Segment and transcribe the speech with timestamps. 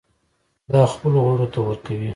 [0.71, 2.09] دا خپلو غړو ته ورکوي.